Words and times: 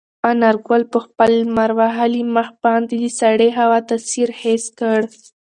انارګل 0.29 0.83
په 0.93 0.99
خپل 1.05 1.29
لمر 1.41 1.71
وهلي 1.79 2.23
مخ 2.35 2.47
باندې 2.63 2.95
د 2.99 3.05
سړې 3.19 3.49
هوا 3.59 3.79
تاثیر 3.89 4.29
حس 4.39 4.65
کړ. 4.79 4.99